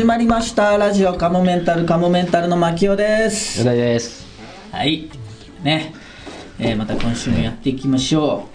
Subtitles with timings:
[0.00, 0.78] 始まりました。
[0.78, 3.62] ラジオカモメンタルカモメンタルの牧雄です。
[3.62, 4.26] です。
[4.72, 5.10] はい。
[5.62, 5.92] ね、
[6.58, 8.48] えーまた今週もやっていきましょ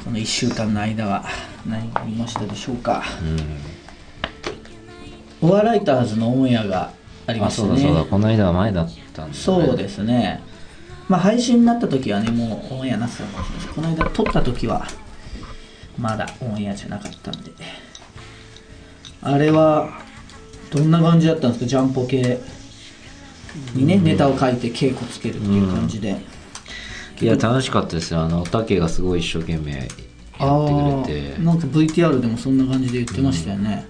[0.00, 0.04] う。
[0.04, 1.24] この1週間の間は
[1.66, 3.02] 何がありましたでしょうか、
[5.42, 6.92] オアライターズのオンエアが
[7.26, 7.68] ありまあしたね。
[7.70, 8.04] そうだそうだ。
[8.04, 10.40] この間は前だったんだ、ね、そうですね。
[11.08, 14.86] まあ配信になった時はねもうオンエアなってたかもしれないですこの間撮った時は
[15.98, 17.50] まだオンエアじゃなかったんで。
[19.20, 20.08] あれは
[20.70, 21.66] どんな感じだったんですか？
[21.68, 22.40] ジャンポ系
[23.74, 26.16] にねネタを書いて稽古つけるっていう感じで、
[27.20, 28.20] いや楽しかったですよ。
[28.20, 29.88] あのおたけがすごい一生懸命やって
[31.08, 31.38] くれて。
[31.42, 33.86] なんか VTR でもそんな感じで言ってましたよね、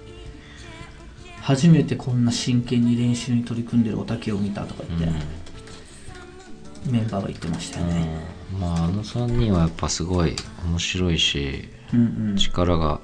[1.43, 5.07] 初めてこんな真剣に練習に取り組んでるおたけを見たとか言って、
[6.91, 8.09] メンバーが言ってましたよね、
[8.55, 8.61] うん。
[8.61, 12.37] まああの3人はやっぱすごい面白いしうん、うん。
[12.37, 13.01] 力が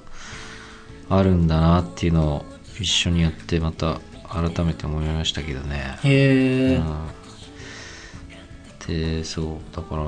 [1.09, 2.45] あるんだなっていうのを
[2.79, 5.97] 一緒にやってまた改めて思いましたけどね。
[6.03, 7.17] へえ、うん。
[8.87, 10.03] でそうだから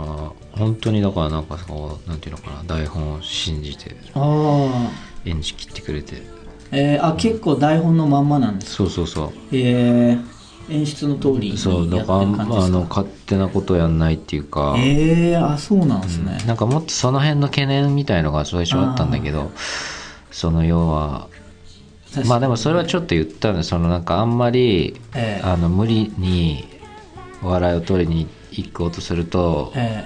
[0.57, 3.95] 本当にだからなんかそうなんていうのかな台本を信じて
[5.25, 6.39] 演じ切ってくれて。
[6.71, 9.31] えー、あ結構台本のまんまなんですそうそうそう。
[9.51, 10.23] えー、
[10.69, 12.25] 演出の通りにやってそうるだからあ
[12.69, 19.51] の勝手なことやんないっていうか、えー、あそうなんですね、なんかもっとその辺の懸念みたいのが最初あったんだけど
[20.31, 21.27] その要は
[22.25, 25.41] まあでもそれはちょっと言ったんでそのなんかあんまり、ええ。
[25.43, 26.65] あの無理に
[27.43, 30.05] お笑いを取りに行こうとするとえ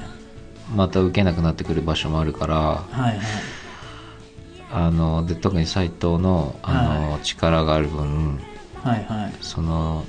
[0.76, 3.26] また受けなくなってくる場所もあるからー、はいはい。
[4.72, 8.40] あので特に斎藤のあの、力がある分
[8.84, 9.34] はいはい。
[9.42, 10.06] その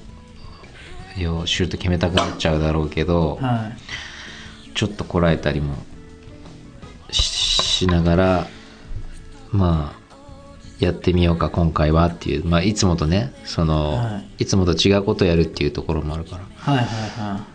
[1.16, 4.74] 要シュート決めたくなっちゃうだろうけど、はい。
[4.74, 5.76] ちょっとこらえたりも
[7.10, 8.46] ししながら
[9.52, 10.03] まあ
[10.80, 14.46] やってみようか今回はっていう、まあ、いつもとねその、、はい。
[14.46, 17.46] つもと違うことやるっていうところもあるから、はいはいは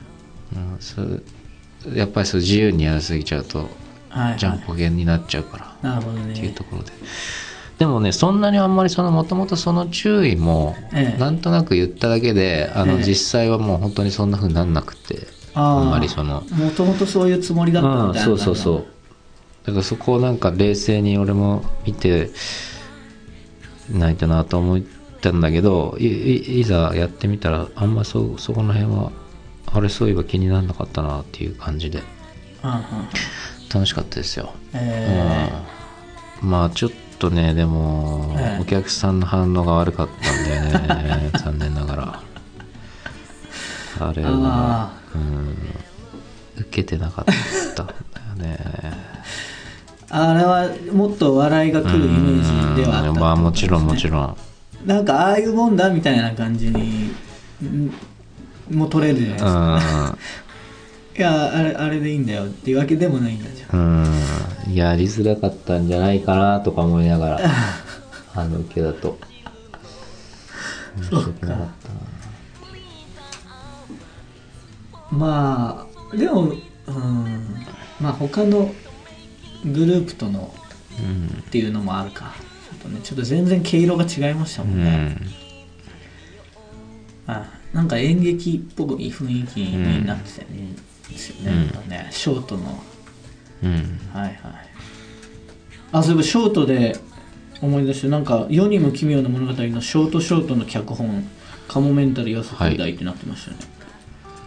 [0.53, 1.23] うん、そう
[1.93, 4.39] やっぱりそう自由にやらすぎちゃうといはいはい。
[4.39, 6.91] ジャンポゲになっちゃうから、なるほどっていうねところで。
[7.77, 11.19] でもねそんなにあんまりそのもともとその注意もええ。
[11.19, 13.03] なんとなく言っただけで、あのええ。
[13.03, 16.41] 実際はもう本当にそんな風になんなくてあんまりその。
[16.51, 18.85] もともとそういうつもりだったみたいなうん、そうそうそう。
[19.65, 22.31] だからそこをなんか冷静に俺も見て
[23.91, 24.81] ないとなと思っ
[25.21, 29.11] たんだけどいざやってみたらあんまそそこの辺は
[29.67, 32.03] あれそういえば気にならなかったなっていう感じで。
[32.63, 32.81] うんうん。
[33.71, 35.47] 楽しかったですよ、え
[36.41, 38.61] うん、まあちょっとねでも、ええ。
[38.61, 42.23] お客さんの反応が悪かったんだよね 残念ながら。
[43.99, 45.55] あれー、はあうん。
[46.57, 47.25] 受けてなかっ
[47.75, 48.57] たんだよね。
[49.15, 49.18] ー
[50.09, 53.19] あれはもっと笑いが来るイメージではあったね。
[53.19, 54.37] まあもちろんもちろん。
[54.85, 57.11] なんかああいうもんだみたいな感じに
[57.61, 57.91] ん
[58.71, 60.17] もう取れるじゃないですか、
[61.17, 63.79] いやあれあれでいいんだよっていうわけでもないんだじゃん。
[63.79, 64.03] うん。
[64.03, 64.39] うん
[64.73, 67.39] やりづらかったんじゃないかなとか思いながら
[68.35, 69.17] あの受けだと。
[71.09, 71.55] そうか。
[75.11, 77.65] まあでもうん。
[77.99, 78.71] まあ他の
[79.65, 80.53] グループとの
[80.99, 82.33] うんっていうのもあるか。
[82.69, 85.21] ちょっとねちょっと全然毛色が違いましたうもんね、ん。
[87.27, 90.75] あなんか演劇っぽい雰囲気になってたよね、
[91.09, 92.83] ですよね,、うんねショートの。
[93.63, 93.99] うん。
[94.13, 94.35] はいはい。
[95.91, 96.97] あそういえばショートで
[97.61, 101.27] 思い出してなんか「世にも奇妙な物語」のショートショートの脚本
[101.67, 103.57] 「カモメンタル予測大」ってなってましたね、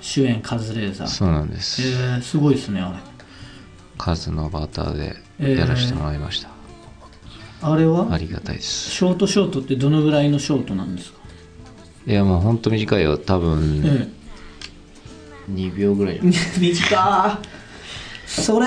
[0.00, 1.06] 主演カズレーザー。
[1.08, 3.11] そうなんです、えー、すごいですねあれ
[4.02, 4.96] 数のバター
[5.38, 6.48] でやらせてもらいました、
[7.62, 8.12] あれは？
[8.12, 8.90] ありがたいです。
[8.90, 11.18] ショートショートってどのぐらいのショートなんですか？
[12.08, 13.16] いやもうほんと短いよ。
[13.16, 14.08] 多分え
[15.52, 16.16] 2秒ぐらい。
[16.16, 16.20] え
[16.58, 17.38] 短ー
[18.26, 18.66] それ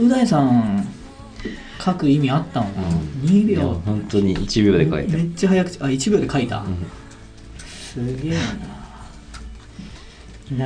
[0.00, 0.88] う大さん
[1.84, 2.88] 書く意味あったのかな、
[3.22, 5.16] 2いや秒本当に1秒で書いた。
[5.16, 5.78] めっちゃ早口。
[5.80, 6.66] あ1秒で書いた、ん。
[7.58, 8.38] すげえな。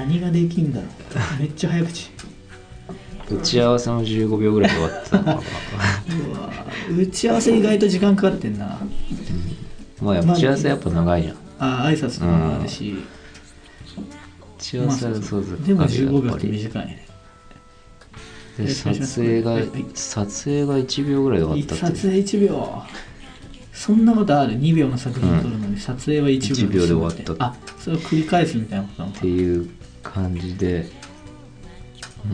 [0.00, 1.40] 何ができんだろう。
[1.40, 2.10] めっちゃ早口
[3.30, 5.40] 打ち合わせも15秒ぐらいで終わってたのかな。
[6.96, 8.78] 打ち合わせ意外と時間かかってんな。
[10.00, 11.36] まあ打ち合わせやっぱ長いじゃん。
[11.58, 12.96] あ挨拶とかもあるし、打
[14.58, 15.58] ち合わせはそうそう。
[15.66, 17.06] でもあるよ15秒って短いね。
[18.56, 19.56] で撮影が
[19.94, 22.82] 撮影が1秒ぐらいで終わったって撮影1秒。
[23.72, 29.70] そんなことある？2秒の作品撮るのに撮影は1秒1秒で終わったあそれを繰り返すみたいなことなのかっていう
[30.02, 30.86] 感じで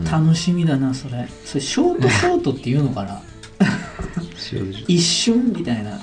[0.03, 1.27] 楽しみだなそれ。
[1.45, 3.21] それショートショートっていうのかな？
[4.87, 5.99] 一瞬みたいな。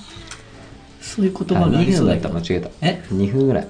[1.00, 2.31] そういう言葉がありそうだけど。
[2.31, 2.71] 間違えた。
[2.81, 3.69] え？2分ぐらい。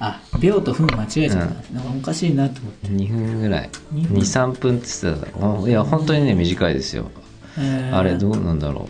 [0.00, 3.70] あ秒と分間違えちゃった、なんかおかしいなと思って、2分ぐらい。
[3.90, 7.10] 二分？23分って言ってたらいや本当にね短いですよ。
[7.58, 7.96] えー。
[7.96, 8.88] あれどうなんだろ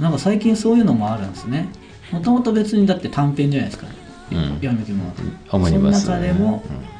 [0.00, 1.68] なんか最近そういうのもあるんですね。
[2.10, 3.86] もともと別にだって短編じゃないですか。
[4.32, 4.58] うん。
[4.60, 5.12] やめきもう
[5.50, 6.06] オムニバス。
[6.06, 6.95] その中でもうん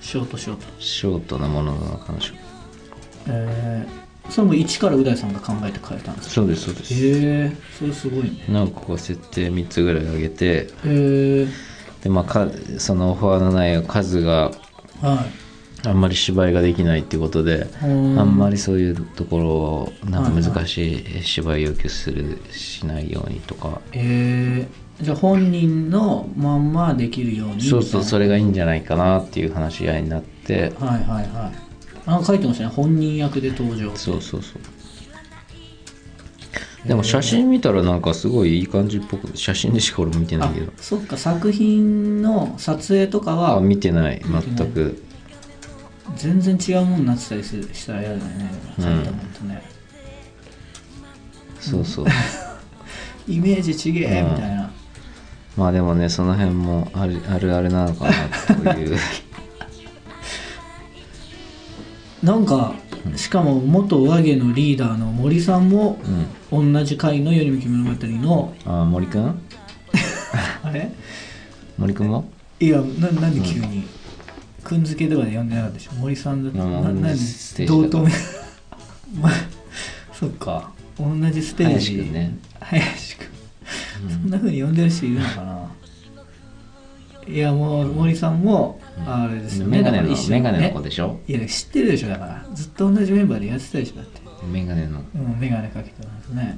[0.00, 0.62] ショートショート。
[0.80, 2.18] ショートなものなのかな
[3.30, 6.34] えー、それも一からう大さんが考えて変えたんですか？
[6.36, 6.94] そうですそうです。
[6.94, 6.98] へ
[7.44, 8.44] えそれすごいね。
[8.48, 11.46] 何個か設定3つぐらい上げてへえ
[12.02, 12.48] でまあか
[12.78, 14.50] そのオファーの内容数が
[15.02, 15.48] はい。
[15.86, 23.80] あんまり芝居ができないっていうことであんまりりそういうところをなんか難しい芝居要求するしないようにとか。
[23.92, 30.72] えー、じゃあ本人のまんまできるようにそうそうそれれがいいんじゃないかなっていう話し合いになって。
[30.80, 31.68] はいはいはい。
[32.06, 32.70] あ書いてましたね。
[32.70, 33.94] 本人役で登場。
[33.96, 34.62] そうそうそう。
[36.88, 40.72] でも写真見たらなんかすごいいい感じっぽく写真でしか俺も見てないあけど。
[40.78, 45.02] そっか作品の撮影とかあは見てない全く。
[46.16, 48.50] 全然違うもんになってたりするしたら嫌だよね。
[48.78, 49.20] うん書いたもん。
[49.26, 49.62] とね、
[51.60, 52.06] そうそう。
[53.28, 54.70] イメージちげえうんみたいな、
[55.58, 58.06] まあでもねその辺もあるあるあるなのか
[58.62, 58.96] なという。
[62.22, 62.74] なんか
[63.16, 65.98] しかも元和毛のリーダーの森さんも
[66.50, 66.72] うん。
[66.72, 69.26] 同じ回の「よりむき物語」のあ森くん？
[70.64, 70.90] あれ？
[71.76, 72.24] 森くんも
[72.58, 73.84] いやななんで急に、
[74.64, 75.94] くんづけとかで呼んでなかったでしょ？
[75.96, 77.66] 森さんだってまあななんで？
[77.66, 77.98] 同等
[79.20, 79.32] まあ
[80.12, 80.70] そっか。
[80.98, 81.96] 同じステージ。
[81.96, 82.36] 林くんね。
[82.60, 83.07] 林
[84.10, 85.70] そんな風に呼んでる人いるのかな？
[87.26, 89.78] いやもう森さんも、あれですよね。
[89.78, 91.20] メガネのメガネのね子でしょ？
[91.28, 92.46] いや知ってるでしょだから。
[92.54, 94.20] ずっと同じメンバーでやってたでしょだって。
[94.46, 95.02] メガネの。
[95.14, 96.56] うんメガネかけてますね。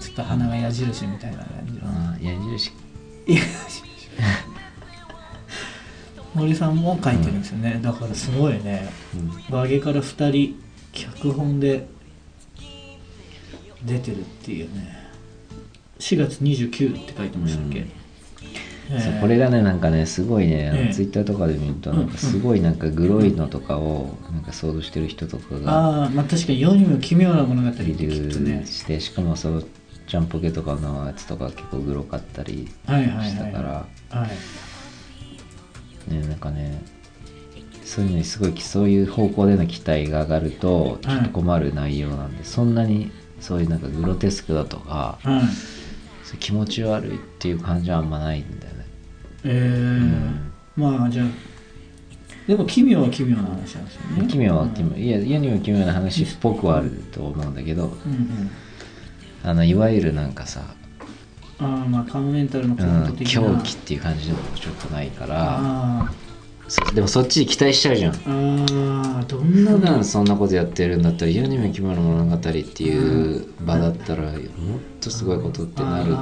[0.00, 1.80] ちょっと鼻が矢印みたいな感じの。
[1.84, 2.72] あ矢印。
[3.26, 3.42] いや
[6.34, 8.88] 森さんも書いてるんですよね、だからすごいね。
[9.14, 9.52] うん。
[9.52, 10.60] バゲから2人
[10.92, 11.86] 脚本で
[13.84, 14.97] 出てるっていうね
[15.98, 19.20] 4月29って書いてましたっけ、うん。
[19.20, 20.92] これがねなんかねすごいね、ええ。
[20.92, 28.60] ツイッターとかで見るとなんかすごいなんかグロいのとかをなんか想像してる人とかがああまあ確かに世にも奇妙な物語ってきいっとね。
[28.60, 33.62] るしてしかもそのジャンポケとかのやつとか結構グロかったりはいはいはいしたか
[34.10, 34.30] ら、はい。
[36.14, 36.82] ねなんかね
[37.84, 43.10] そういうのにすごいそういう方向での期待が上がるとちょっと困る内容なんで、そんなに
[43.40, 45.87] そういうなんかグロテスクだとかはい
[46.36, 48.86] 気持ち悪いっていう感じはあんまないんだよね。
[49.44, 51.26] えーまあじゃあ
[52.46, 54.26] でも奇妙は奇妙な話なんですよね。
[54.28, 58.50] 奇妙は奇妙、いや世にも奇妙な話っぽくはあると思うんだけどうんうん。
[59.44, 60.62] あのいわゆるなんかさ、
[61.58, 66.12] ああまあカモメンタルのコうんント、的な、狂気っていう感じでもちょっとないからあ
[66.68, 68.12] そでもそっちに期待しちゃうじゃん。
[68.12, 68.18] ー
[69.18, 74.40] あーどんな普の段そんなことやってるんだったら世にも奇妙な物語っていう場だったらもっ
[75.00, 76.14] とすごいことってなる。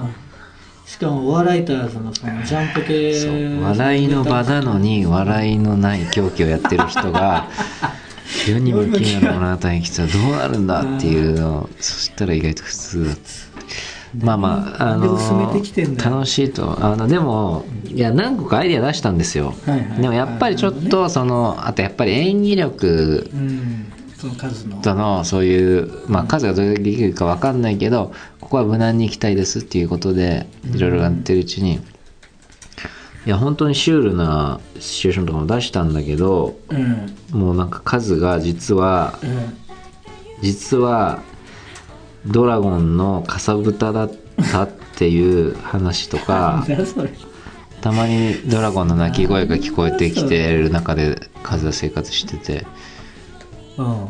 [0.86, 3.62] しかもお笑いたらそのそのジャンプ系そう。
[3.62, 7.48] 笑いの場なのに笑いのない狂気をやってる人が
[8.46, 13.12] 世にも奇妙な物語に来たらどうなるんだっていうのをそしたら意外と普通だ
[14.14, 15.18] まあまああの
[15.96, 16.84] 楽しいと。
[16.84, 19.54] あのでもいや何個かアイデア出したんですよ。
[19.66, 20.02] はいはい。
[20.02, 23.30] でもやっぱりちょっとそのあとやっぱり演技力。
[23.32, 23.92] うん。
[24.16, 24.80] その数の。
[24.80, 31.80] とのそういう、まあ、数がどれだけできるか分かんないけどここは無難に行きたいですっていうことでいろいろやってるうちに、い
[33.26, 37.38] や本当にシュールなシチュエーションとかも出したんだけどうん。
[37.38, 39.56] もうなんか数が実はうん。
[40.42, 41.22] 実は
[42.26, 44.12] ドラゴンのかさぶただっ
[44.52, 46.66] たっていう話とか
[47.80, 52.66] たまにドラゴンの鳴き声が聞こえてきてる中で数は生活してて。
[53.78, 54.08] うん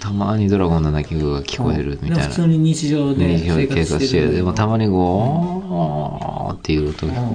[0.00, 2.28] たまにドラゴンの鳴き声が聞こえるみたいな。
[2.28, 4.28] 普通に日常でね、生経過し活してる。
[4.28, 7.26] てでもたまにおーっていう音がう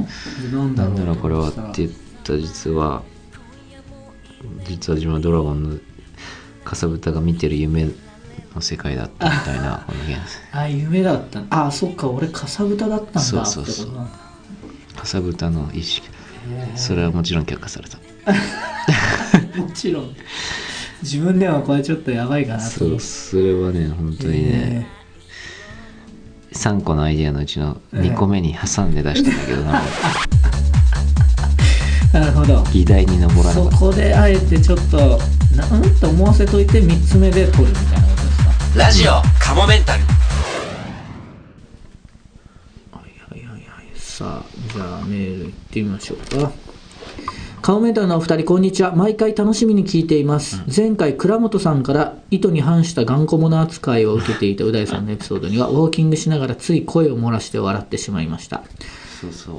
[0.47, 0.51] ん。
[0.53, 0.93] なんだろう。
[0.93, 1.91] なんだろうこれはって言っ
[2.23, 3.03] た実は。
[4.65, 5.79] 実は自分はドラゴンの
[6.63, 7.89] かさぶたが見てる夢
[8.55, 9.85] の世界だったみたいな
[10.51, 11.43] あ夢だった。
[11.49, 13.87] あそっか俺かさぶただったんだそうそうそう
[14.95, 16.07] かさぶたの意識。
[16.07, 17.97] へそれはもちろん却下された。
[18.31, 20.15] ー もちろん。
[21.01, 22.69] 自分ではこれちょっとやばいかなと。
[22.69, 24.87] そうそれはね本当にね。
[26.53, 29.81] 3個のアイデアのうちの2個目に挟んで出したんだけどな。
[32.13, 32.63] え ーなるほど。
[32.71, 33.77] 議題に上らなそかった。
[33.77, 35.19] こであえてちょっと
[35.57, 38.02] なんと思わせといて3つ目で取るみたいな
[38.75, 40.03] ラジオカモメンタル。
[43.95, 46.51] さあじゃあメール行ってみましょうか。
[47.61, 48.95] 顔メーターのお二人こんにちは。
[48.95, 58.63] 毎回楽しみに聞いています、前回倉本さんから意図に反した頑固者扱いを受けていたう大さんのエピソードにはウォーキングしながらつい声を漏らして笑ってしまいました。
[59.21, 59.57] そうそう。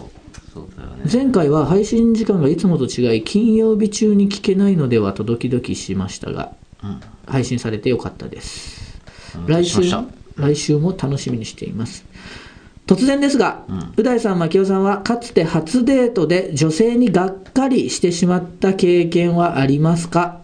[0.53, 1.05] そうだよね。
[1.13, 6.53] 前回は配信時間がいつもと違い金曜日中に聞けないのではとドキドキしましたが
[6.83, 7.01] うん。
[7.27, 8.79] 配信されてよかったです。
[8.79, 8.84] うん
[9.47, 9.81] 来週？
[10.37, 12.05] 来週も楽しみにしています。
[12.87, 13.65] 突然ですが、
[13.97, 20.41] う大さん、牧雄さんはかつて初デートで女性にがっかりしてしまった経験はありますか？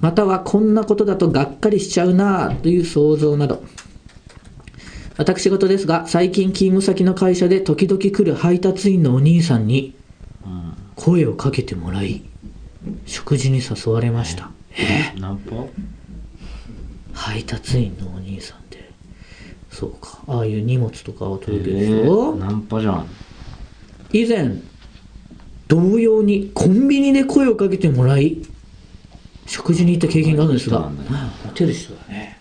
[0.00, 3.62] またはこんなことだとがっかりしちゃうなあという想像など。
[5.16, 9.94] 私事ですが最近勤務先の会社で時々来る配達員のお兄さんに
[10.44, 10.74] うん。
[10.96, 12.22] 声をかけてもらい
[13.06, 14.50] 食事に誘われました。
[15.18, 15.56] ナンパ
[17.22, 18.90] 配達員のお兄さんって
[19.70, 20.18] そうか。
[20.26, 23.06] ああいう荷物とかを届けるでしょ、ナンパじゃん。
[24.12, 24.56] 以前
[25.68, 28.38] 同様にコンビニで声をかけてもらい
[29.46, 32.38] 食事に行った経験があるんですがモテる人だね。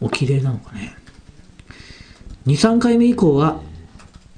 [0.00, 0.94] お綺麗なのかね。
[2.46, 3.60] 23回目以降は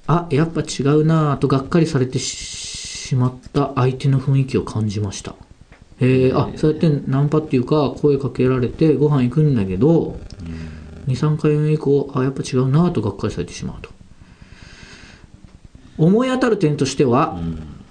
[0.07, 2.65] あやっぱ違うなぁとがっかりされてし
[3.05, 5.35] しまった相手の雰囲気を感じました
[6.01, 10.19] えー、あそうやってナンパっていうか声かけられてご飯行くんだけど、
[11.07, 13.91] 23回目以降あやっぱ違うなぁとがっかりされてしまうと。
[15.97, 17.39] 思い当たる点としては、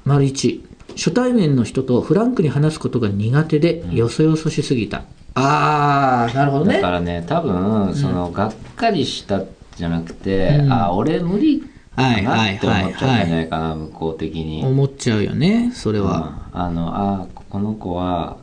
[0.03, 5.05] 丸一初対面の人とフランクに話すことが苦手でよそよそしすぎた、
[5.35, 6.75] ああなるほどね。
[6.75, 9.43] だからね多分そのがっかりした
[9.75, 10.73] じゃなくて、うん。
[10.73, 13.49] あ俺無理かはいはないって思っちゃったんじゃはいない。
[13.49, 16.59] かな向こう的に、思っちゃうよねそれは、うん。
[16.61, 18.37] あのあこの子は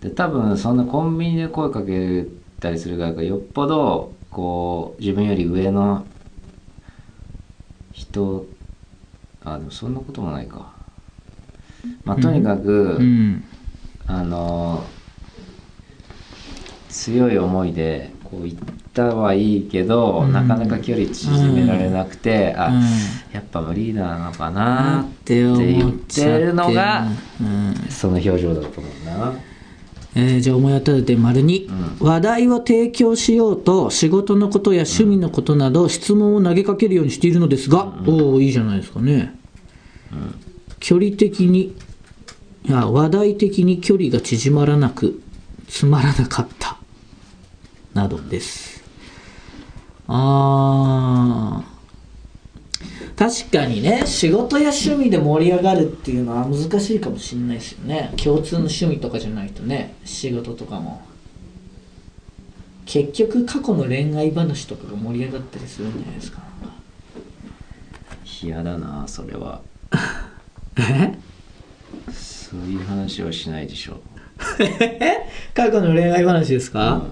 [0.00, 2.26] で多分そんなコンビニで声かけ
[2.58, 6.04] たりする側がよっぽどこう自分より上の
[7.92, 8.46] 人
[9.44, 10.72] あでもそんなこともないか。
[12.04, 13.44] まあとにかく、うん。
[14.06, 14.84] あの
[16.88, 18.58] 強い思いでこう行っ
[18.92, 20.32] たはいいけど、うん。
[20.32, 22.82] なかなか距離縮められなくて、あ、うん。
[23.32, 27.06] やっぱ無理なのかなっって思言ってるのが
[27.40, 27.74] うん。
[27.88, 29.32] その表情だと思うな。
[30.16, 31.70] えーじゃあ思い当たる点丸に、
[32.00, 39.38] う話題を提供しようと仕事のことや趣味のことなど質問を投げかけるようにしているのですが、おおいいじゃないですかね、
[40.80, 41.76] 距離的に
[42.64, 45.22] いや話題的に距離が縮まらなく
[45.68, 46.76] つまらなかった。
[47.94, 48.79] などです
[50.12, 51.70] あー。
[53.16, 58.14] 確かにね仕事や趣味で盛り上がるっていうのは難しいかもしれないですよね。
[58.16, 61.02] 共通の趣味とかじゃないとね仕事とかも。
[62.86, 66.40] 結局過去の恋愛話とかが盛り上がったりするんじゃないですか。
[68.42, 69.60] 嫌だなそれは。
[70.76, 71.12] え？
[72.10, 74.00] そういう話はしないでしょ。
[75.54, 77.04] 過去の恋愛話ですか、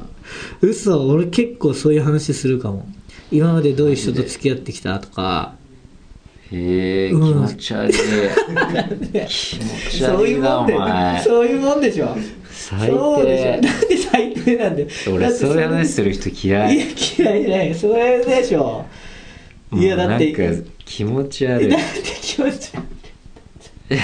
[0.60, 2.86] 嘘俺結構そういう話するかも。
[3.30, 5.54] 今までどういう人と付き合ってきたとか。
[6.50, 7.42] へえ気うん。
[7.42, 7.92] 持ち悪い。
[7.92, 7.98] 気
[9.58, 11.22] 持ち悪い なお前。
[11.22, 12.16] そういうもんでしょ。
[12.50, 13.60] 最そうでしょ。
[13.60, 14.88] 低なんで最低なんで。
[15.12, 16.76] 俺そういう話する人嫌い。
[16.76, 16.84] いや
[17.18, 17.74] 嫌いじゃない。
[17.74, 18.84] それでしょ。
[19.74, 21.68] いやもうだってなんか気持ち悪い。
[21.68, 21.84] なんで
[22.22, 22.80] 気持ち悪
[23.94, 23.98] い。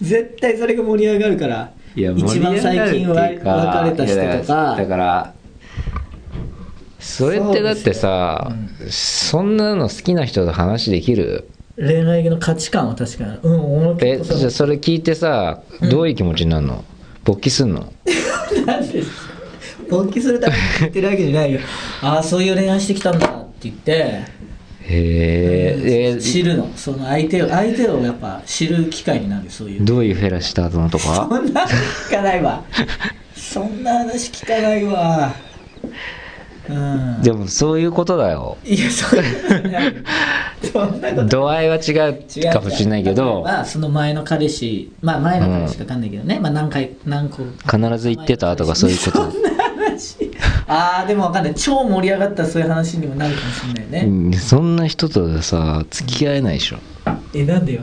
[0.00, 1.72] 絶対それが盛り上がるから。
[1.94, 4.76] いや一番最近わ別れた人とか。
[4.78, 5.34] だから
[7.02, 8.52] それってだってさ
[8.88, 11.48] そ,、んなの好きな人と話できる？
[11.76, 13.36] 恋愛の価値観は確かに。
[13.42, 16.84] うん俺え結構じゃあそれ聞いてさどういう気持ちになるの？
[17.24, 17.92] 勃起すんの？
[18.66, 19.02] なんで
[19.90, 21.60] 勃起するために言ってるわけじゃないよ。
[22.02, 23.92] ああそういう恋愛してきたんだって言って。
[23.92, 24.24] へ
[24.84, 26.70] ええ知るの。
[26.76, 29.84] その相手を相手をやっぱ知る機会になるよそういう。
[29.84, 31.28] どういうフェラしたのとか？
[31.28, 32.62] そんな話聞かないわ。
[33.34, 35.34] そんな話聞かないわ。
[35.46, 35.51] うん
[37.22, 38.56] でもそういうことだよ。
[38.64, 39.16] いやそ
[40.84, 43.42] んなこと度合いは違違うかもしれないけど。
[43.42, 49.30] まあその前の彼氏まあ前の彼氏か分かんないけどね、まあ何回何個必ず言ってたとかそういうこと。
[49.30, 50.30] そんな話。
[50.66, 51.54] ああでも分かんない。
[51.54, 54.32] 超盛り上がったらそういう話にもなるかもしれないよね、うん。
[54.34, 56.78] そんな人とさ付き合えないでしょ。
[57.34, 57.82] えなんでよ。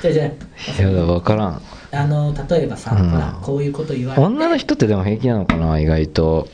[0.00, 0.32] じゃあじゃい
[0.78, 1.48] や分からん。
[1.50, 1.60] あ
[1.92, 3.10] あの例えばさ、うん。
[3.10, 4.26] ほらこういうこと言われて。
[4.26, 6.48] 女の人ってでも平気なのかな意外と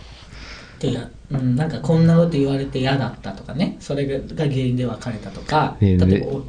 [1.30, 3.76] ううん、なんかこんなこと言われて嫌だったとかね。
[3.80, 5.76] それがが原因で別れたとか。
[5.80, 5.96] え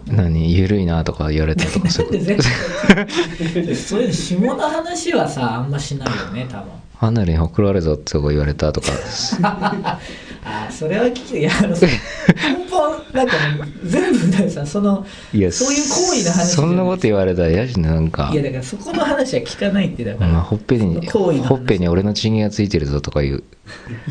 [0.07, 0.55] 何？
[0.55, 1.89] 緩いなとか言われたとか。
[1.89, 6.69] そういう下の話はさあんましないよね多分。
[6.69, 8.87] とアナルにほくろあるぞって言われたとか
[10.71, 11.85] それは聞きいやあのさ
[12.27, 18.29] 根本なんかね全部ねさそのいやそういう行為の話そんなこと言われたら嫌じなんか。
[18.33, 23.43] いやだからそこの話は聞かないってだから、まあ、ほっぺにほっぺに俺のチンゲがついてるぞとか言う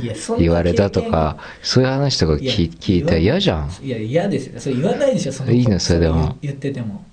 [0.00, 3.71] いやそんな言われたとかそういう話とか聞い聞いたら嫌じゃん。
[3.83, 4.61] いや嫌ですよ。
[4.61, 6.37] それ言わないでしょそのいいのそれでも。
[6.42, 7.04] 言ってても。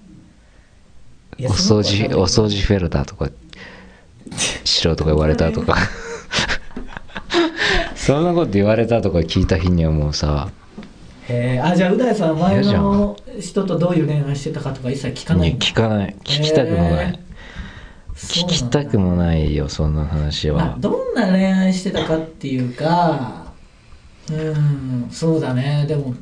[1.40, 3.30] お掃除お掃除除フェルだとか
[4.64, 5.76] しろとか言われたとか
[8.06, 10.52] そんなこと言われたとか聞いた日にはもうさ
[11.28, 16.16] へえあじゃあう大さん前の人とどういう恋愛してたかとか一切聞かないいや聞かない。
[16.24, 17.20] 聞きたくもない、へえ
[18.14, 23.52] 聞きたくもないよそんな話まあは、どんな恋愛してたかっていうか
[24.30, 25.86] うんそうだね。
[25.88, 26.14] でも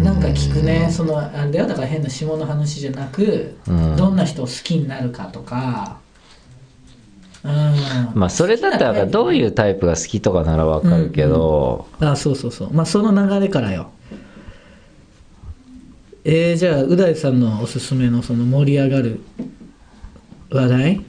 [0.00, 0.88] なんか聞くね。
[0.92, 3.96] そのあれだよだから変な下の話じゃなく、うん。
[3.96, 5.98] どんな人を好きになるかとか。
[5.98, 6.03] うん
[8.14, 12.72] まあそれだったらどういうタイプが好きとかならわかるけど、あそうそうそう。
[12.72, 13.90] まあその流れからよ。
[16.24, 19.20] えー、じゃあう大さんのおすすめのその盛り上がる
[20.50, 21.04] 話題？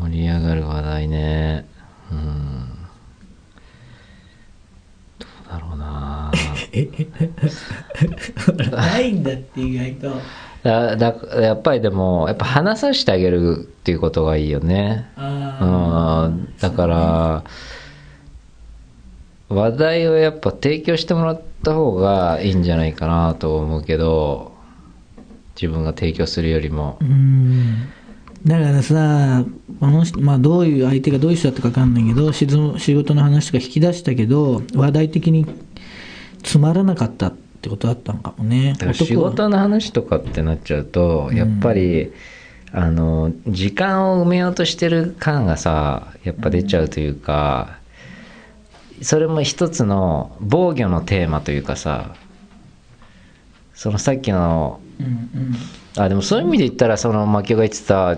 [0.00, 1.66] 盛り上がる話題ね。
[2.12, 2.68] うん。
[5.18, 6.30] どうだろうな。
[8.70, 10.20] ないんだって意外と
[10.64, 15.10] だだやっぱりでもやっぱ話させてあげるっていうことがいいよね。
[15.14, 16.54] あうん。
[16.58, 17.44] だから
[19.50, 24.54] 話題をやっぱ提供してもらった方がいいんじゃないかなと思うけど
[25.54, 26.96] 自分が提供するよりも。
[27.02, 27.90] うん。
[28.46, 29.44] だからさ
[29.80, 35.46] この人、まあ、どういう相手がどういう人だったか分かんないけどしず仕事の話とか引き出したけど話題的に
[36.42, 37.26] つまらなかった。
[37.26, 38.74] ってことだったのかもね。
[38.92, 42.12] 仕事の話とかってなっちゃうとやっぱり、
[42.72, 47.78] あの時間を埋めようとしてる感がさやっぱ出ちゃうというか、
[49.02, 52.14] それも一つの防御のテーマというかさ
[53.74, 55.54] そのさっきのうんうん。
[55.96, 58.16] あでもそういう意味で言ったらそのマキオが言ってた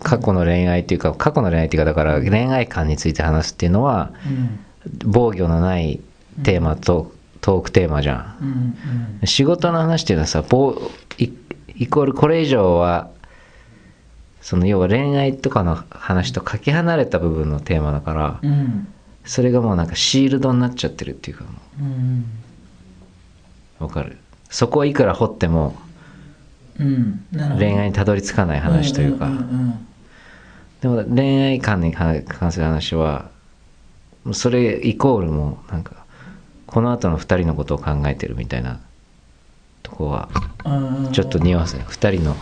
[0.00, 4.58] 過去の恋愛っていうか過去の恋愛っていうかだから恋愛観について話すっていうのはうん。
[5.04, 6.00] 防御のない
[6.44, 8.36] テーマと、トークテーマじゃん。
[8.40, 8.48] うん
[9.20, 10.80] うん仕事の話っていうのはさぼ
[11.18, 11.30] イ
[11.76, 13.10] イコールこれ以上は
[14.40, 18.88] その要は恋愛とかの話とかけ離れた部分のテーマだからうん
[19.24, 21.82] それがもうなんかシールドになっちゃってるっていうかもう。
[21.82, 22.24] ん
[23.80, 24.16] うわかる？
[24.50, 25.76] そこをいくら掘っても
[26.80, 27.24] うん
[27.58, 29.28] 恋愛にたどり着かない話というか、
[30.80, 33.30] でも恋愛観に関する話は
[34.32, 35.97] それイコールもなんか
[36.68, 38.78] この後の2人のことを考えてるみたいな
[39.82, 40.28] とこは
[40.64, 41.04] うん。
[41.06, 42.36] うんちょっと匂わせ2人の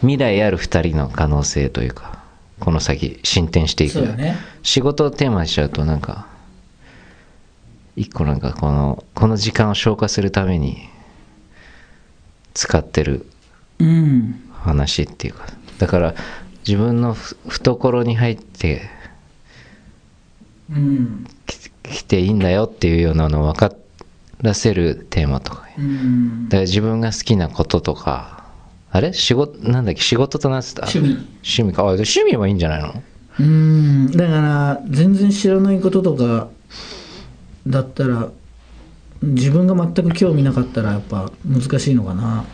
[0.00, 2.24] 未来ある2人の可能性というか
[2.58, 4.00] この先進展していく。
[4.16, 4.36] ね。
[4.62, 6.26] 仕事をテーマにしちゃうとなんか
[7.96, 10.88] 一個なんかこのこの時間を消化するために
[12.52, 13.26] 使ってる
[13.78, 15.46] うん話っていうか。
[15.78, 16.14] だから
[16.66, 18.82] 自分のふ懐に入って
[20.70, 21.26] うん
[21.90, 23.72] ききていいんだよっていうようなのを分か
[24.42, 25.68] らせるテーマとか。
[25.78, 26.44] うん。
[26.48, 28.44] だから自分が好きなこととか。
[28.92, 29.12] あれ？
[29.12, 30.00] 仕事なんだっけ？
[30.00, 30.86] 仕事となってた？
[30.86, 31.08] 趣味。
[31.42, 31.82] 趣味か。
[31.82, 33.02] あ趣味はいいんじゃないの？
[33.38, 34.10] うん。
[34.10, 36.48] だから全然知らないこととか
[37.66, 38.30] だったら
[39.22, 42.44] 自分が全く興味なかったらやっぱ難しいのかな、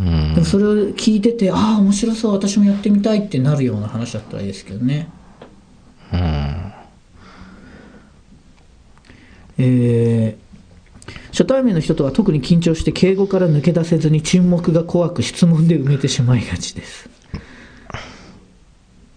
[0.00, 0.44] うん。
[0.44, 2.32] それを聞いててああ面白そう。
[2.32, 5.08] 私もやってみたいってなるような話だったらいいですけどね。
[6.12, 6.63] うん
[9.58, 10.44] えー
[11.32, 17.10] 初対面の人とは特に緊張して敬語から抜け出せずに沈黙が怖く質問で埋めてしまいがちです。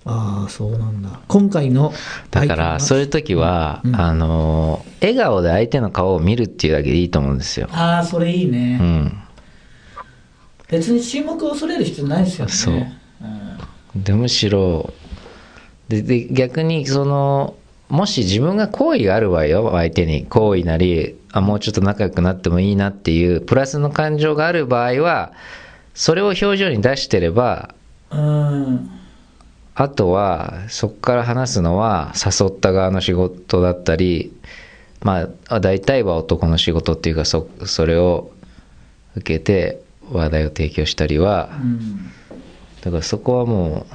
[0.09, 1.19] ああそうなんだ。
[1.27, 1.91] 今回の
[2.31, 3.95] だからそういう時は、うん。
[3.95, 9.23] あの笑顔で相手の顔を見るっていうだけでいいと思うんですよ、ああそれいいうね、ん、
[10.69, 12.51] 別に沈黙を恐れる必要ないですよね。
[12.53, 12.75] そう
[13.99, 14.03] ん。
[14.03, 14.93] でむしろ
[15.89, 17.56] でで逆にその
[17.89, 25.31] もし自分が好意がある場合よ相手に好意なりあもうちょっと仲良くなってもいいなっていうプラスの感情がある場合は
[25.93, 27.73] それを表情に出してれば
[28.11, 28.89] うん。
[29.75, 34.33] あとはそこから話すのは誘った側の仕事だったり
[35.01, 38.31] まあ大体は男の仕事っていうかそそれを
[39.15, 41.49] 受けて話題を提供したりは。
[41.61, 42.11] うん。
[42.81, 43.85] だからそこはも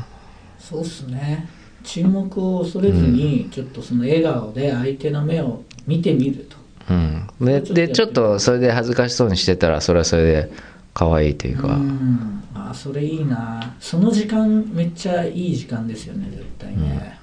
[0.59, 1.49] そうっすね
[1.85, 6.57] 沈黙を恐れずに、ちょっとその笑顔で相手の目を見てみると。
[6.91, 10.53] う、うん、ででちょっとそれで恥ずかしそうにしてたらそれはそれで
[10.95, 12.43] 可愛いというか、うん。
[12.55, 13.75] あーそれいいな。
[13.81, 17.19] その時間めっちゃいい時間ですよね絶対ね。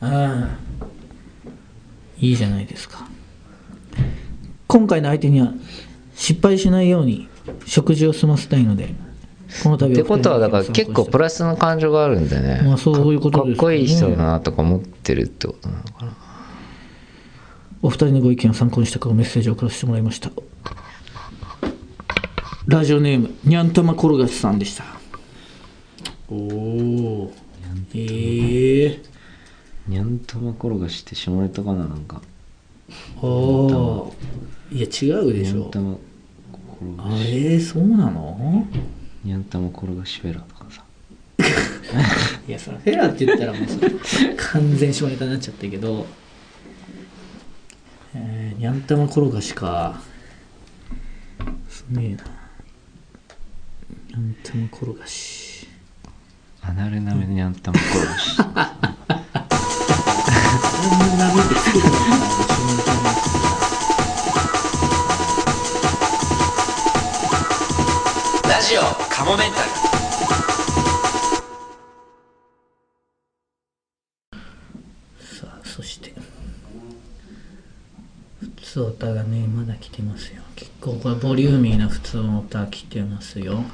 [0.00, 0.48] うん。
[2.18, 3.06] いいじゃないですか。
[4.66, 5.52] 今回の相手には
[6.14, 7.28] 失敗しないように
[7.66, 8.94] 食事を済ませたいので
[9.62, 13.54] この度ってことはだから結構プラスの感情があるんでね、まあそういうことかですよね。
[13.54, 16.16] っこいい人だなとか思ってるってことなのかな。
[17.82, 20.30] お二人のご意見を参考にしたからメッセージを送らせてもらいました。
[22.66, 24.84] ラジオネームにゃんたま転がしさんでした。
[26.28, 27.32] おお
[27.94, 29.02] ええ
[29.86, 32.20] にゃんたま転がしって下ネタかななんか。
[33.22, 34.14] おお
[34.72, 35.58] いや違うでしょ。
[35.58, 35.96] にゃんたま
[36.80, 38.66] 転があれそうなの？
[39.26, 40.84] にゃんたま転がしフェラとかさ。
[42.48, 43.90] いやそのフェラって言ったらもうそれ
[44.36, 46.06] 完全下ネタになっちゃったけど
[48.14, 50.00] えー、にゃんたま転がしか。
[51.68, 52.24] すげえな。
[54.08, 55.66] にゃんたま転がし。
[56.62, 58.36] アナルなめにゃんたま転がし。
[58.38, 58.48] こん
[61.18, 62.55] な波でつけたのかな
[69.26, 69.68] モメンタル。
[75.18, 76.14] つさあそして。
[78.40, 80.42] 普通オタがねまだ来てますよ。
[80.54, 83.64] 結構これボリューミーな普通オタ来てますよ。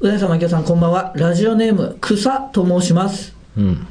[0.00, 1.12] う大さん牧雄さんこんばんは。
[1.14, 3.36] ラジオネーム草と申します。
[3.58, 3.86] うん。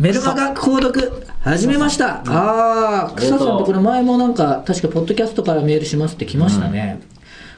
[0.00, 2.22] メルマガ購読始めました。
[2.26, 7.02] ああ草さんってこれ前もなんか確かポッドキャストからメールしますって来ましたね、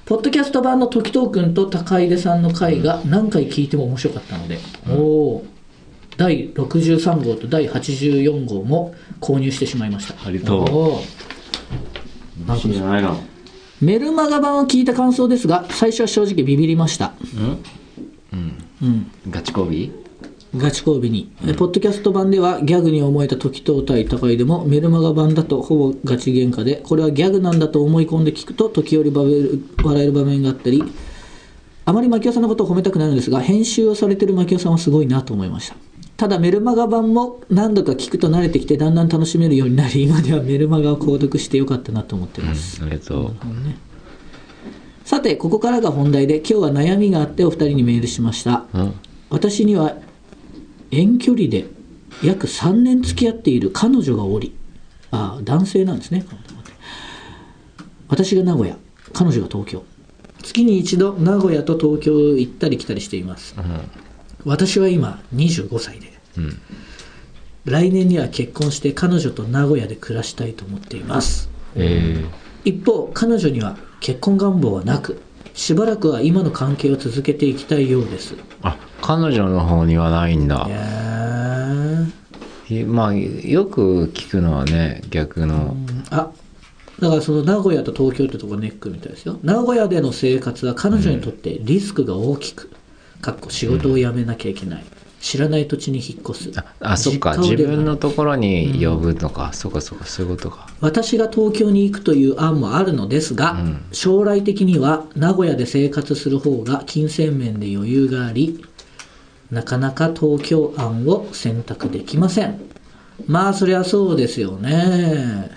[0.08, 5.46] ポッドキャスト版の時藤君と高出さんの回が何回聞いても面白かったので、おお
[6.16, 10.26] 第63号と第84号も購入してしまいました。
[10.26, 10.62] ありがとう。
[10.62, 12.56] おー。
[12.56, 13.22] いいんじゃないの
[13.82, 17.12] メルマガ版を聞いた感想ですが最初は正直ビビりました。
[18.32, 18.58] うん。
[18.80, 19.10] うん。
[19.28, 19.92] ガチコビ？
[20.56, 30.82] ガチ交尾に、えポッドキャスト版ではギャグに思えた時と対高いでもメルマガ版だとほぼガチ喧嘩でこれはギャグなんだと思い込んで聞くと時折バベル笑える場面があったり
[31.84, 35.76] あまり牧雄さんのことを褒めたくないのですが編集をされてる牧雄さんはすごいなと思いました。
[36.18, 43.36] ただメルマガ版も何度か聞くと慣れてきてだんだん楽しめるようになり今ではメルマガを購読してよかったなと思ってます、ありがとう。
[45.04, 48.66] さてここからが本題で今日は悩みがあってお二人にメールしました。
[48.74, 48.94] うん。
[49.30, 49.96] 私には
[50.90, 51.66] 遠距離で
[52.22, 54.56] 約3年付き合っている彼女がおり
[55.10, 56.24] ああ男性なんですね。
[58.08, 58.76] 私が名古屋
[59.12, 59.84] 彼女が東京。
[60.42, 63.54] 月に一度名古屋と東京を行ったり来たりしています。
[64.44, 66.12] 私は今25歳で。
[66.38, 66.60] うん。
[67.64, 71.50] 来年には結婚して彼女と名古屋で暮らしたいと思っています。
[71.74, 72.24] え
[72.64, 75.20] 一方彼女には結婚願望はなく
[75.54, 78.34] しばらくは今の関係を続けていきたいようです。
[78.34, 78.76] いあ
[79.08, 80.68] 彼女の方にはないんだ。
[82.86, 85.74] まあよく聞くのはね逆の。
[86.10, 86.30] あ
[87.00, 89.38] だからその名古屋と東京ってとこネックみたいですよ。
[89.42, 92.70] 名古屋での生活は彼女にとってリスクが大きく、
[93.22, 94.84] かっこ仕事を辞めなきゃいけない、
[95.22, 96.60] 知らない土地に引っ越す。
[96.60, 97.38] ああそっか。
[97.38, 100.04] 自分のところに呼ぶのか、そっかそっか。
[100.04, 100.68] そういうことか。
[100.82, 103.84] 私が東京に行くという案もあるのですが、うん。
[103.90, 108.62] 将来的には名古屋で生活する方が金銭面で余裕があり
[109.50, 112.60] なかなか東京案を選択できません。
[113.26, 115.50] まあそりゃそうですよね。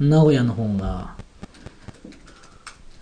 [0.00, 1.14] 名古屋の方が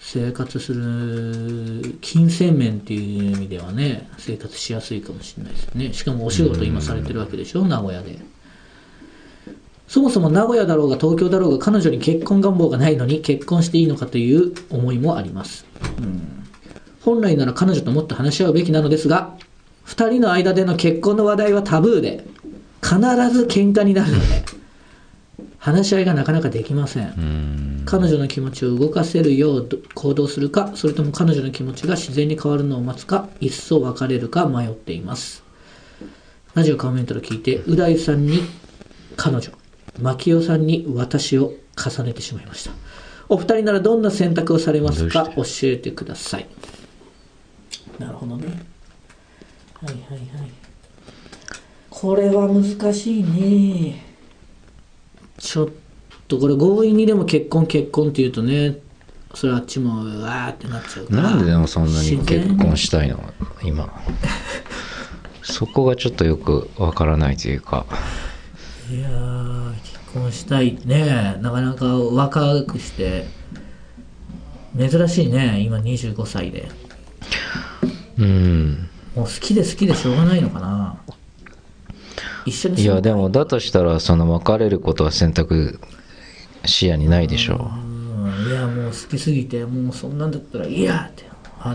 [0.00, 5.92] 生活する金銭面っていう意味ではね生活しやすいかもしれないですね。
[5.92, 8.18] しかもお仕事今されてるわけでしょ名古屋で。
[9.88, 15.66] そもそも名古屋だろうが東京だろうが彼女に結婚願望がないのに結婚していいのかという思いもあります、
[15.98, 16.46] うん。
[17.02, 19.36] 本来なら彼女ともっと話し合うべきなのですが
[19.92, 22.24] 2人の間での結婚の話題はタブーで
[22.82, 22.98] 必
[23.30, 24.42] ず喧嘩になるので
[25.58, 27.08] 話し合いがなかなかできません。
[27.08, 27.82] うん。
[27.84, 35.44] 彼女の気持ちを動かせるようど行動するかそれとも彼女の気持ちが自然に変わるのを待つかいっそ別れるか迷っています。
[36.54, 38.40] ラジオカメントを聞いてう大さんに
[39.16, 39.50] 彼女
[40.00, 42.72] 牧雄さんに私を重ねてしまいました。
[43.28, 45.24] お二人ならどんな選択をされますか？
[45.24, 46.46] ど教えてください。
[47.98, 48.71] なるほどね
[49.82, 50.50] はいはいはい。
[51.90, 54.04] これは難しいね。
[55.38, 55.68] ちょっ
[56.28, 58.78] とこれ強引にでも結婚結婚って言うとね
[59.34, 61.22] それあっちもうわーってなっちゃうから。
[61.22, 63.18] なんででもそんなに結婚したいの？
[63.62, 63.92] 今。
[65.42, 67.84] そこがちょっとよくわからないというか。
[68.90, 71.38] いやー結婚したいね。
[71.40, 73.26] なかなか若くして。
[74.78, 76.70] 珍しいね今25歳で。
[78.18, 80.96] うんもう好きで好きでしょうがないのかな。
[82.44, 85.78] 一緒にいやでもだとしたらその別れることは選択
[86.64, 88.28] 視野にないでしょう。
[88.28, 88.48] ん。
[88.48, 91.24] いやもう好きすぎてもうそんなんだったらいいやって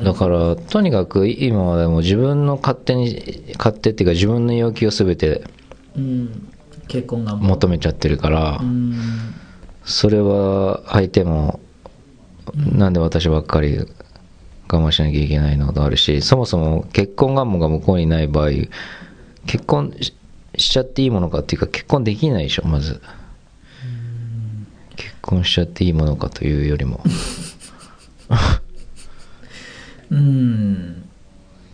[0.04, 5.44] だからとにかく今はでも自分の勝手に勝手っていうか自分の要求を全て
[5.96, 6.50] うん。
[6.88, 8.96] 結婚がも求めちゃってるからうん。
[9.86, 11.60] それは相手も
[12.56, 13.80] なんで私ばっかり
[14.70, 18.50] 我慢しなきゃいけないのとあるしそもそも結婚願望が向こうにない場合
[19.46, 19.94] 結婚
[20.58, 23.02] しちゃっていいものかっていうか結婚できないでしょまず。
[24.96, 27.02] 結婚しちゃっていいものかというよりも。
[30.10, 31.08] うん。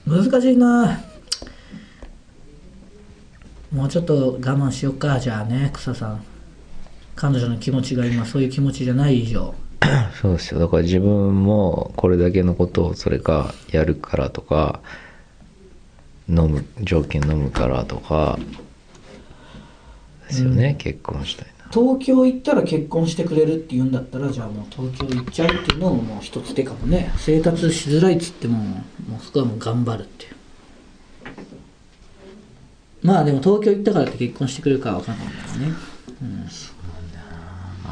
[0.06, 1.02] 難しいな。
[3.72, 6.24] もうちょっと我慢しようかじゃあね草さん。
[7.16, 9.56] 彼女の気持ちが今そういう気持ちじゃない以上。
[10.22, 10.60] そうですよ。
[10.60, 14.82] だから自分もこれだけのことをそれかやるからとか
[16.30, 18.40] 飲む条件飲むからとか
[20.28, 21.70] ですよね、結婚したいな。
[21.72, 27.12] 東京行ったら結婚してくれるって言うんだったらじゃあもう東京行っちゃうっていうのももう一つ手かもね。
[27.18, 28.84] 生活しづらいっつってもも
[29.20, 30.34] うそこはもう頑張るっていう。
[33.04, 35.78] まあでも東京行ったからって結婚してくれるかは分かんないんだよね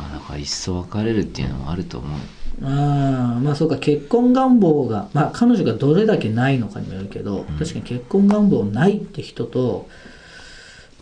[0.02, 2.20] まあだから一層別れるっていうのもあると思う。
[2.64, 9.88] ああまあそうか結婚願望がまあ彼女がどれだけないのかにもよるけど、確かに結婚願望ないって人と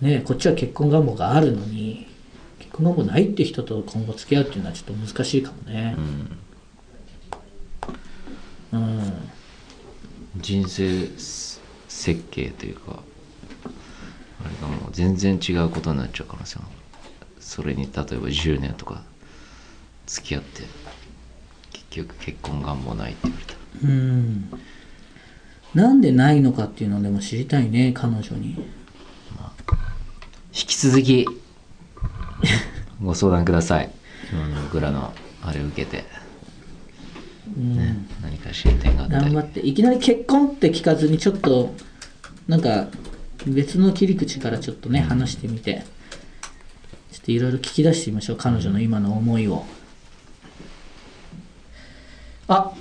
[0.01, 2.07] ねこっちは結婚願望があるのに
[2.59, 5.95] 結婚願望ないって人と今後付き合うっていうのはちょっと難しいかもね。
[8.71, 9.13] うん、
[10.37, 11.07] 人生
[11.87, 12.99] 設計というか
[14.45, 16.65] あれがもう全然違うことになっちゃう可能性も
[17.49, 19.01] それに例えば10年とか
[20.05, 20.61] 付き合って
[21.71, 23.53] 結局結婚願望ないって言われた。
[23.53, 24.49] らうん。
[25.73, 28.49] なんでないのかっていうのでも知りたいね彼女に。
[30.49, 31.25] 引き続き
[33.01, 33.89] ご相談ください。
[34.31, 36.03] 今の僕らのあれを受けて、
[37.57, 39.61] ね何か進展があったり頑張って。
[39.61, 41.73] いきなり結婚って聞かずにちょっと
[42.47, 42.89] なんか
[43.47, 45.83] 別の切り口からちょっとね話してみて
[47.19, 48.37] ちょっといろいろ聞き出してみましょう。
[48.37, 49.65] 彼女の今の思いを。
[52.47, 52.71] あ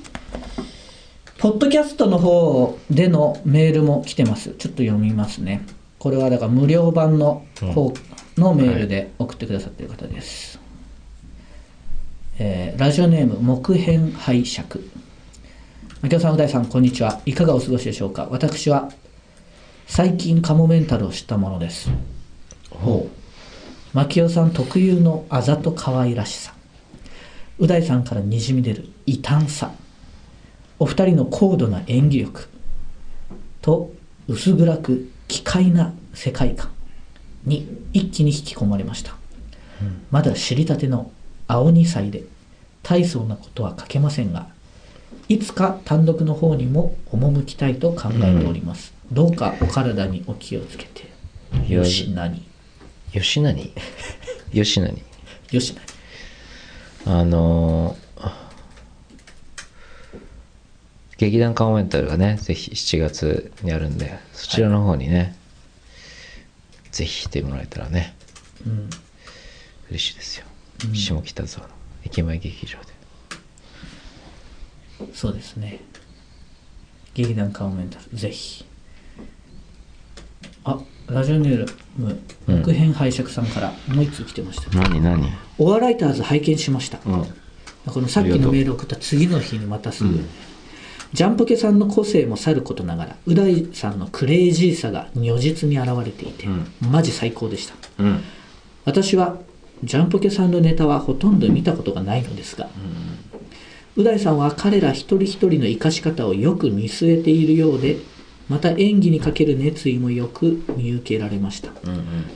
[1.39, 4.51] ポッドキャストの方でのメールも来てます。
[4.51, 5.63] ちょっと読みますね。
[5.99, 7.93] これはだから無料版の方
[8.37, 10.61] のメールで送ってくださっている方です、
[12.39, 14.85] えーラジオネーム木片拝借。
[16.01, 17.21] 明夫さん、う大さん、こんにちは。
[17.27, 18.29] いかがお過ごしでしょうか。
[18.31, 18.93] 私は、
[19.89, 21.91] 最近カモメンタルを知ったものです。
[22.71, 23.18] ほう。
[23.95, 26.55] 牧雄さん特有のあざと可愛らしさ。
[27.59, 29.73] う大さんからにじみ出る異端さ。
[30.79, 32.49] お二人の高度な演技力。
[33.63, 33.93] と、
[34.29, 36.71] 薄暗く奇怪な世界観
[37.45, 39.17] に一気に引き込まれました。
[40.11, 41.11] まだ知りたての
[41.47, 42.25] 青2歳で
[42.83, 44.49] 大層なことは書けませんが、
[45.29, 48.93] いつか単独の方にも赴きたいと考えております。
[49.13, 51.09] どうかお体にお気をつけて。
[51.73, 52.48] よしなに。
[53.13, 53.73] 吉何
[54.53, 55.03] 吉何
[55.53, 55.87] よしなに。
[57.07, 58.49] あのー
[61.17, 65.37] 劇団カモメンタルがねぜひ7月にあるんでそちらの方にね、
[66.93, 68.15] ぜひ来てもらえたらね
[68.65, 68.91] うん。
[69.91, 70.45] 嬉しいですよ、
[70.93, 72.99] 下北沢の駅前劇場で
[75.15, 75.81] そうですね。
[77.15, 78.65] 劇団カモメンタル、ぜひ。
[80.65, 80.79] あ、
[81.11, 82.19] ラジオネーム、
[82.49, 82.63] うん。
[82.63, 84.71] 木片拝借さんからもう一通来てました。
[84.79, 85.33] 何何？
[85.59, 86.99] オアライターズ拝見しました。
[87.07, 87.27] うん。
[87.87, 90.05] このさっきのメールを送った次の日にまたす。
[90.05, 90.21] ぐ、
[91.15, 96.47] ジャンポケさんの個性もさることながらう大さんのクレイジーさが如実に現れていて、
[96.81, 97.75] マジ最高でした。
[97.99, 98.21] うん。
[98.85, 99.39] 私は
[99.83, 102.69] ジャンポケさんのネタはほとんど見たことがないのですが、
[103.97, 107.97] う大さんは彼ら一人一人の生かし方をよく見据えているようで
[108.49, 111.71] また演技にかける熱意もよく見受けられました。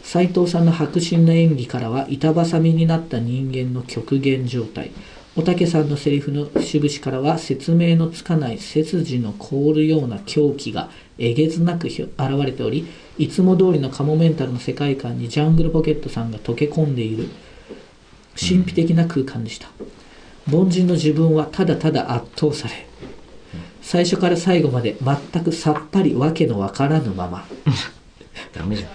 [0.02, 4.90] 斉藤さんの迫真な演技からは板挟みになった人間の極限状態。
[5.34, 12.10] おたけさんのセリフの節々からは説明のつかない背筋の凍るような狂気がえげつなく現
[12.44, 17.28] れておりいつも通りのカモメンタルの世界観にジャングルポケットさんが溶け込んでいる。
[18.38, 19.68] 神秘的な空間でした。
[20.50, 22.86] 凡人の自分はただただ圧倒され
[23.82, 27.46] 最初から最後まで全くさっぱりわけのわからぬまま。
[28.54, 28.90] ダメじゃん。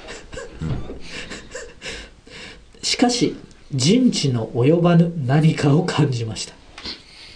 [2.81, 3.35] しかし
[3.71, 6.53] 人知の及ばぬ何かを感じました。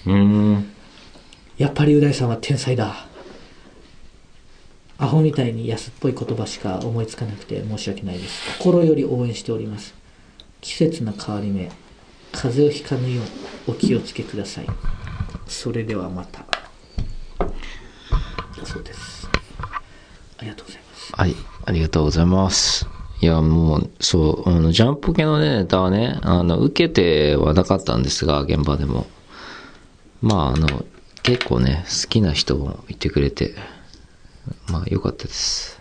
[0.08, 0.72] うん。
[1.58, 3.06] やっぱりう大さんは天才だ。
[4.98, 8.58] アホみたいに安っぽい言葉しか思いつかなくて申し訳ないです。
[8.60, 9.94] 心より応援しております。
[10.62, 11.70] 季節の変わり目
[12.32, 13.22] 風邪をひかぬよ
[13.68, 14.68] うお気をつけください。
[15.48, 16.46] それではまた
[18.62, 19.30] だそうです
[20.38, 22.88] ありがとうございますはい、ありがとうございます。
[23.19, 29.06] いや、もう、そう、あの、ジャンプ系のね、ネタはね、あの、受けてはなかったんですが、現場でも。
[30.21, 30.86] まあ、あの、
[31.21, 33.54] 結構ね、好きな人もいてくれて、
[34.67, 35.80] まあ、良かったです。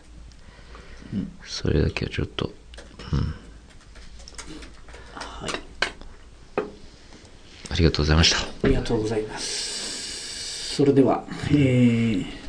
[1.44, 2.52] それだけはちょっと、
[5.12, 5.50] はい
[7.70, 8.36] ありがとうございました。
[8.64, 10.74] ありがとうございます。
[10.74, 12.39] それでは、えー、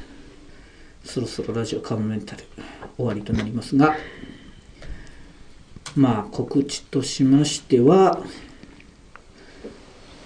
[1.11, 2.45] そろそろラジオカモメンタル
[2.95, 3.97] 終わりとなりますが、
[5.93, 8.23] まあ告知としましては、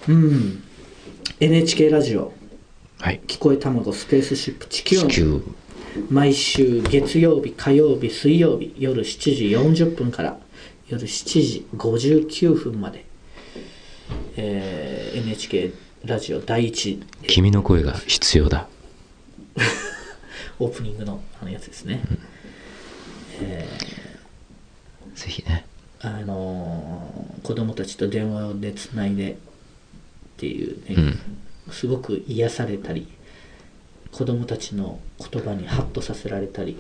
[0.08, 0.64] うん、
[1.40, 2.34] NHK ラジオ、
[3.00, 3.20] はい。
[3.26, 5.42] 聞こえ卵スペースシップ地球地球、
[6.12, 10.38] 毎週月曜日、火曜日、水曜日、夜7時40分から
[10.88, 13.06] 夜7時59分まで、
[14.38, 18.68] えー NHK ラジオ第一君の声が必要だ。
[20.60, 22.02] オープニングのあのやつですね。
[25.16, 25.66] ぜひね。
[26.00, 29.36] あのー子供たちと電話でつないでっ
[30.38, 30.96] ていうね、
[31.68, 31.74] うん。
[31.74, 33.08] すごく癒されたり
[34.12, 36.78] 子供たちの言葉にハッとさせられたり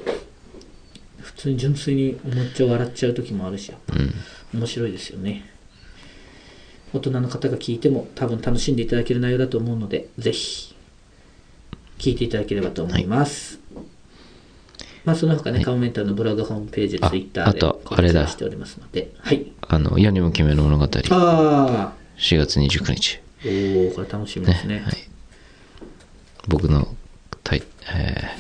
[1.19, 4.13] 普通に純粋にめっちゃ笑っちゃう時もあるしやっぱうん。
[4.59, 5.45] 面白いですよね
[6.93, 10.74] 大人の方が聞いても多分楽しんでいただける内容だと思うのでぜひ
[11.97, 13.60] 聞いていただければと思います、
[15.05, 19.13] まあその他ね、カモメンタルのブログホームページあツイッターであとあれ知をしておりますので。
[19.19, 19.51] はい。
[19.62, 23.19] あの、世にも奇妙な物語、4ああ月29日。
[23.45, 24.79] おおこれ楽しみですね。
[24.79, 24.95] はい。
[26.47, 26.88] 僕の
[27.43, 28.31] タイ、え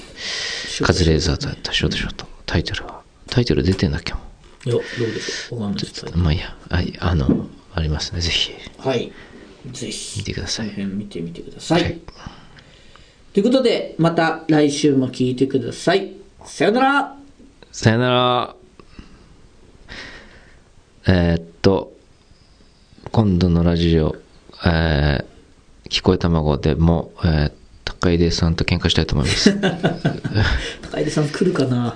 [0.79, 2.25] ー、カズレーザーとやったショートショート。
[2.47, 4.21] タイトルは、タイトル出てんだっけも。
[4.65, 5.59] いやどうでしょう。
[5.59, 6.17] わかんないですう。
[6.17, 6.55] まあいいや。
[6.69, 8.21] はい、あの、ありますね。
[8.21, 9.11] ぜひ、はい。
[9.71, 10.19] ぜひ。
[10.19, 10.73] 見てください。
[10.75, 12.01] 見てみてください、はい
[13.35, 16.13] ということでまた来週も聞いてください
[16.45, 17.15] さよなら
[17.69, 18.55] さよなら。
[21.05, 21.91] えーっと、
[23.11, 24.15] 今度のラジオ、
[24.65, 27.51] えー、聞こえ卵でも、えー、
[27.83, 29.51] 高出さんと喧嘩したいと思います。
[30.89, 31.93] 高出さん来るかな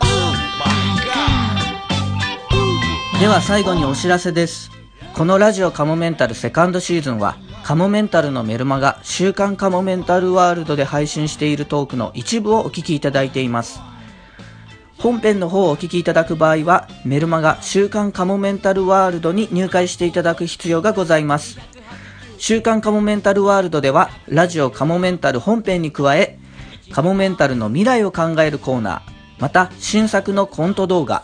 [3.21, 4.71] では最後にお知らせです
[5.13, 13.79] このラジオカモメンタルセカンドシーズンはカモメンタルのメルマガ週刊カモメンタルワールドで配信しているトークの一部をお聞きいただいています。
[14.97, 21.59] 本編の方をお聞きいただく場合はメルマガ週刊カモメンタルワールドに入会していただく必要がございます。
[22.39, 26.39] 週刊カモメンタルワールドではラジオカモメンタル本編に加え
[26.91, 31.23] カモメンタルの未来を考えるコーナーまた新作のコント動画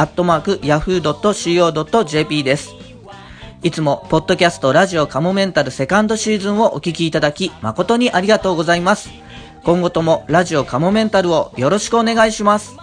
[0.00, 2.70] アットマーク yahoo.co.jp です。
[3.62, 9.10] いつも、ポッドキャストラジオカモメンタルセカンドシーズンをお聞きいただき、誠にありがとうございます。
[9.62, 12.74] 今後ともラジオカモメンタルをよろしくお願いします。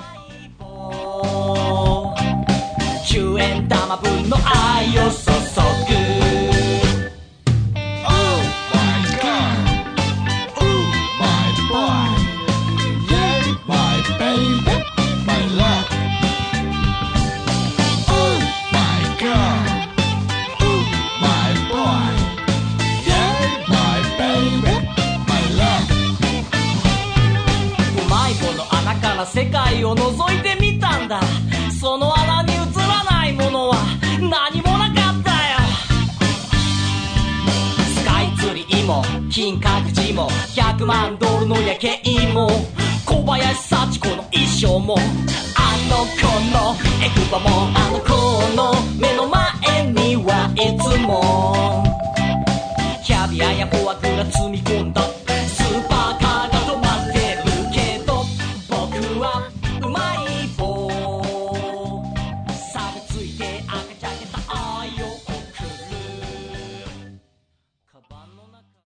[3.10, 5.10] 10円玉分の愛を